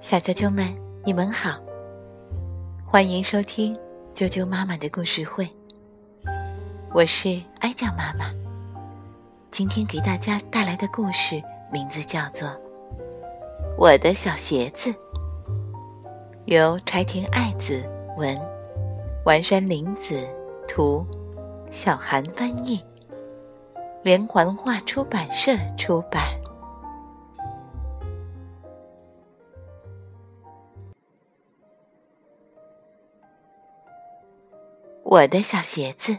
[0.00, 0.66] 小啾啾们，
[1.04, 1.56] 你们好，
[2.84, 3.78] 欢迎收听
[4.12, 5.48] 啾啾妈妈的故事会。
[6.92, 8.24] 我是哀酱妈妈，
[9.52, 12.48] 今天给大家带来的故事名字叫做
[13.78, 14.90] 《我的小鞋子》，
[16.46, 18.36] 由柴田爱子文，
[19.24, 20.26] 丸山玲子
[20.66, 21.06] 图，
[21.70, 22.84] 小韩翻译，
[24.02, 26.31] 连环画出版社出版。
[35.12, 36.16] 我的小鞋子，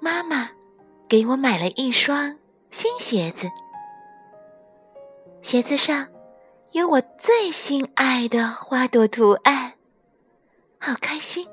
[0.00, 0.48] 妈妈
[1.06, 2.38] 给我买了一双
[2.70, 3.46] 新鞋子，
[5.42, 6.08] 鞋子上
[6.70, 9.74] 有我最心爱的花朵图案，
[10.78, 11.46] 好开心，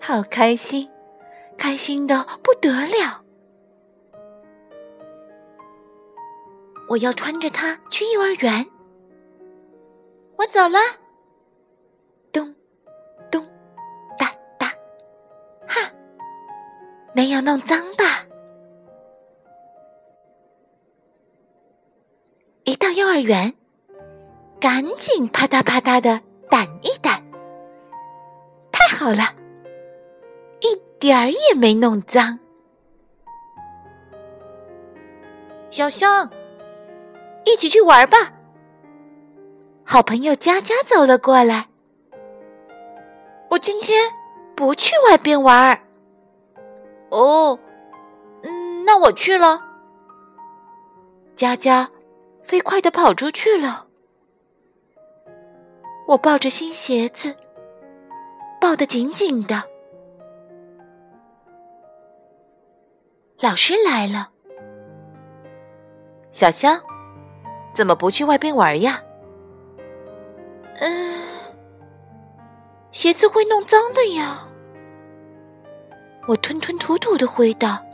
[0.00, 0.88] 好开心，
[1.58, 3.24] 开心的不得了！
[6.88, 8.64] 我要穿着它去幼儿园，
[10.36, 10.78] 我走了。
[17.14, 18.26] 没有弄脏吧？
[22.64, 23.52] 一到幼儿园，
[24.60, 27.20] 赶紧啪嗒啪嗒的掸一掸。
[28.70, 29.34] 太好了，
[30.60, 32.38] 一点儿也没弄脏。
[35.70, 36.30] 小香，
[37.44, 38.32] 一起去玩吧。
[39.84, 41.68] 好朋友佳佳走了过来。
[43.50, 44.10] 我今天
[44.54, 45.78] 不去外边玩儿。
[47.12, 47.58] 哦，
[48.42, 49.60] 嗯，那我去了。
[51.34, 51.90] 佳佳
[52.42, 53.86] 飞快的跑出去了。
[56.08, 57.36] 我抱着新鞋子，
[58.60, 59.62] 抱得紧紧的。
[63.40, 64.30] 老师来了，
[66.30, 66.80] 小香，
[67.74, 69.02] 怎么不去外边玩呀？
[70.80, 71.20] 嗯，
[72.90, 74.48] 鞋子会弄脏的呀。
[76.32, 77.84] 我吞吞吐吐的回答：“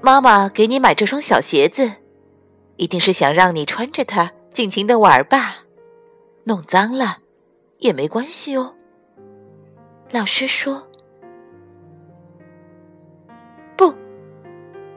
[0.00, 1.90] 妈妈给你买这双小鞋子，
[2.76, 5.56] 一定是想让你穿着它尽情的玩吧？
[6.44, 7.18] 弄脏了
[7.80, 8.76] 也没关系哦。”
[10.12, 10.86] 老师说
[13.76, 13.92] ：“不，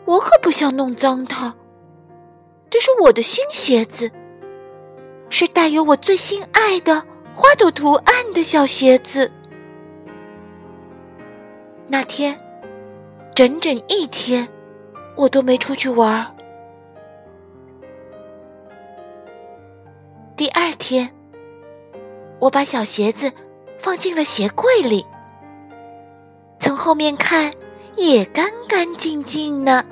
[0.06, 1.56] 我可不想弄脏它。
[2.70, 4.12] 这是我的新鞋子，
[5.32, 9.32] 是带有我最心爱的花朵图案的小鞋子。”
[11.88, 12.40] 那天，
[13.36, 14.48] 整整一天，
[15.16, 16.36] 我都没出去玩。
[20.36, 21.10] 第二天，
[22.40, 23.32] 我把小鞋子
[23.78, 25.06] 放进了鞋柜里，
[26.60, 27.54] 从后面看
[27.96, 29.86] 也干干净净呢。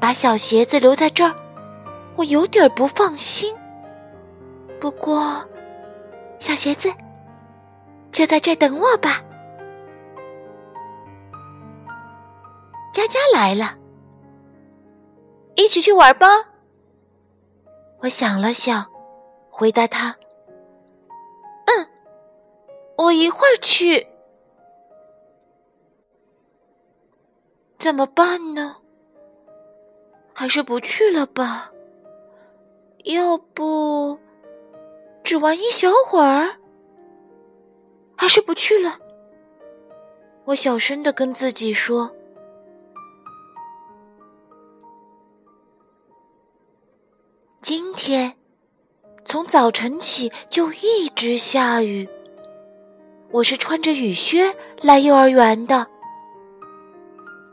[0.00, 1.34] 把小鞋子留在这儿，
[2.16, 3.54] 我有点不放心。
[4.80, 5.44] 不过，
[6.40, 6.92] 小鞋子
[8.10, 9.22] 就在这等我吧。
[13.00, 13.78] 佳佳来了，
[15.54, 16.26] 一起去玩吧。
[18.00, 18.86] 我想了想，
[19.48, 20.14] 回答他
[21.64, 21.88] ：“嗯，
[22.98, 24.06] 我一会儿去。”
[27.78, 28.76] 怎么办呢？
[30.34, 31.72] 还是不去了吧？
[33.04, 34.18] 要不
[35.24, 36.54] 只玩一小会儿？
[38.14, 38.98] 还是不去了？
[40.44, 42.14] 我小声的跟自己说。
[48.10, 48.34] 天
[49.24, 52.08] 从早晨起就一直下雨。
[53.30, 55.86] 我是穿着雨靴来幼儿园的。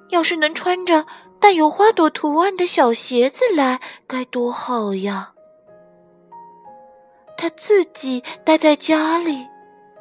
[0.09, 1.05] 要是能穿着
[1.39, 5.31] 带有花朵图案的小鞋子来，该多好呀！
[7.37, 9.45] 他自己待在家里，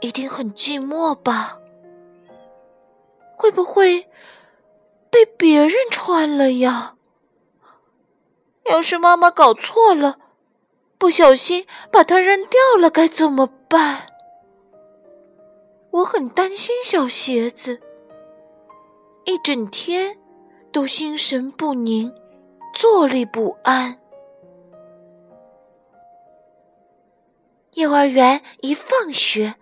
[0.00, 1.58] 一定很寂寞吧？
[3.36, 4.08] 会不会
[5.10, 6.94] 被别人穿了呀？
[8.64, 10.16] 要是妈妈搞错了，
[10.98, 14.06] 不小心把它扔掉了，该怎么办？
[15.90, 17.80] 我很担心小鞋子，
[19.24, 20.18] 一整天
[20.72, 22.12] 都心神不宁，
[22.74, 23.98] 坐立不安。
[27.74, 29.54] 幼儿园一放学，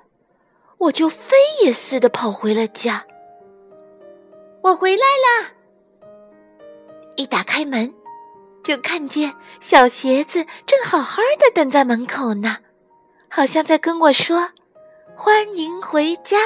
[0.79, 3.05] 我就飞也似的跑回了家。
[4.63, 5.53] 我回来啦！
[7.17, 7.93] 一打开门。
[8.65, 12.57] 就看见小鞋子正好好的等在门口呢，
[13.29, 14.51] 好像在跟我说
[15.15, 16.39] ：“欢迎回家。”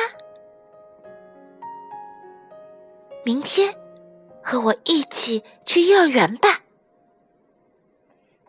[3.24, 3.72] 明天
[4.42, 6.60] 和我一起去幼儿园吧。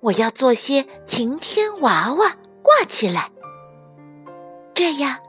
[0.01, 3.29] 我要做些晴天娃娃挂起来，
[4.73, 5.19] 这样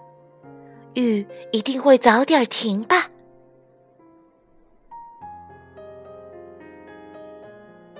[0.94, 3.08] 雨一定会早点停吧。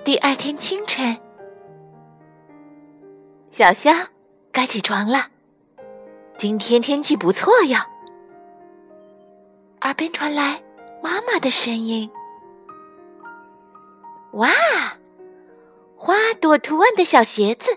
[0.03, 1.15] 第二天清晨，
[3.51, 4.07] 小香
[4.51, 5.27] 该起床了。
[6.39, 7.77] 今天天气不错哟。
[9.81, 10.59] 耳边传来
[11.03, 12.09] 妈妈的声音
[14.33, 14.49] ：“哇，
[15.95, 17.69] 花朵图案的小鞋子，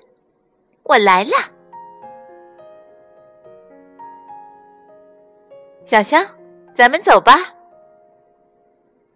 [0.85, 1.33] 我来了。”
[5.85, 6.25] 小香，
[6.75, 7.53] 咱们走吧。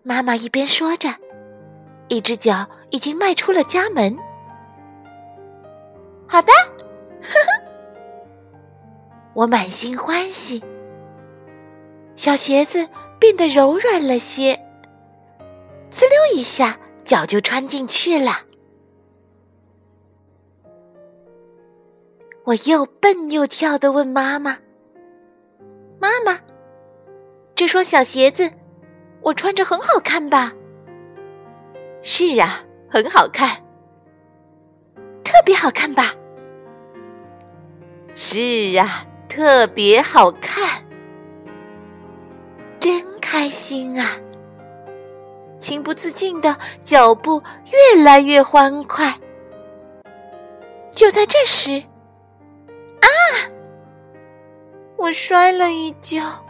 [0.02, 1.08] 妈妈一边说着，
[2.08, 4.16] 一只脚已经迈出了家门。
[6.26, 6.52] 好的，
[7.22, 7.68] 呵呵。
[9.34, 10.62] 我满心欢喜，
[12.16, 12.88] 小鞋子
[13.18, 14.54] 变得柔软了些，
[15.90, 18.32] 呲溜一下，脚就穿进去了。
[22.44, 24.58] 我又蹦又跳的问妈妈
[26.00, 26.40] ：“妈妈，
[27.54, 28.50] 这双小鞋子
[29.20, 30.52] 我穿着很好看吧
[32.02, 33.62] ？”“是啊，很好看，
[35.22, 36.14] 特别好看吧
[38.14, 40.84] ？”“是啊。”特别好看，
[42.80, 44.16] 真开心啊！
[45.60, 47.40] 情不自禁的脚步
[47.94, 49.16] 越来越欢快。
[50.92, 51.84] 就在这时，
[53.00, 53.06] 啊！
[54.96, 56.44] 我摔了一跤，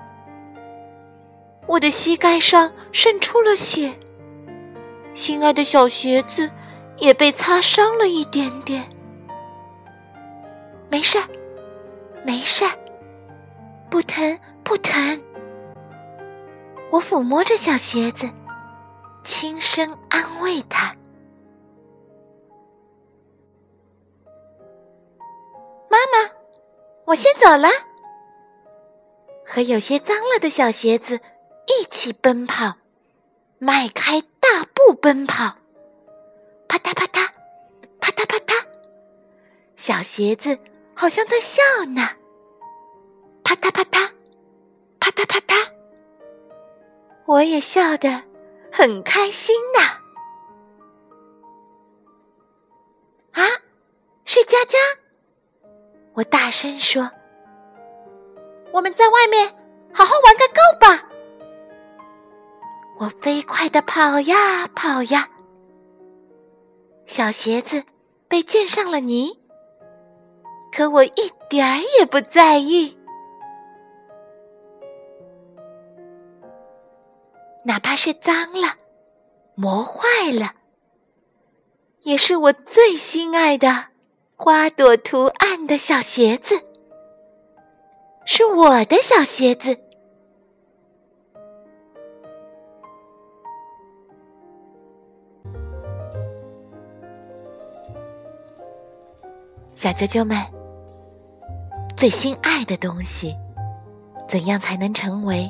[1.66, 3.92] 我的膝盖上渗出了血，
[5.18, 6.48] 心爱的小鞋子
[6.98, 8.88] 也被擦伤了一点点。
[10.88, 11.28] 没事儿。
[12.24, 12.70] 没事儿，
[13.90, 15.22] 不疼不疼。
[16.90, 18.30] 我抚摸着小鞋子，
[19.24, 20.94] 轻声安慰他
[25.88, 26.30] ：“妈妈，
[27.06, 27.68] 我先走了。”
[29.46, 31.18] 和有些脏了的小鞋子
[31.66, 32.74] 一起奔跑，
[33.58, 34.22] 迈开
[34.88, 35.54] 大步奔跑，
[36.66, 37.28] 啪嗒啪嗒，
[38.00, 38.54] 啪嗒啪嗒，
[39.76, 40.58] 小鞋子。
[40.94, 41.62] 好像在笑
[41.94, 42.08] 呢，
[43.44, 44.10] 啪嗒啪嗒，
[44.98, 45.70] 啪嗒啪嗒，
[47.26, 48.24] 我也笑得
[48.72, 49.80] 很开心呢。
[53.32, 53.44] 啊，
[54.24, 54.78] 是佳佳！
[56.14, 57.08] 我大声说
[58.72, 59.54] ：“我们在外面
[59.92, 61.07] 好好玩个够吧！”
[63.00, 65.28] 我飞快的跑呀跑呀，
[67.06, 67.84] 小鞋子
[68.26, 69.38] 被溅上了泥。
[70.72, 72.98] 可我一点儿也不在意，
[77.64, 78.76] 哪怕是脏了、
[79.54, 80.54] 磨坏了，
[82.00, 83.86] 也是我最心爱的
[84.34, 86.60] 花朵图案的小鞋子，
[88.26, 89.78] 是我的小鞋子。
[99.78, 100.36] 小啾啾们。
[101.96, 103.32] 最心爱的东西，
[104.28, 105.48] 怎样才能成为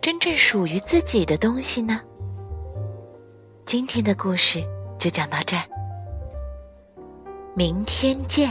[0.00, 2.00] 真正属于自己的东西呢？
[3.66, 4.62] 今天的故事
[5.00, 5.64] 就讲到这儿，
[7.56, 8.48] 明天见。